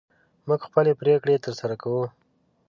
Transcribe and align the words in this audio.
موږ 0.47 0.61
خپلې 0.67 0.91
پرېکړې 1.01 1.35
تر 1.45 1.53
سره 1.59 1.75
کوو. 1.81 2.05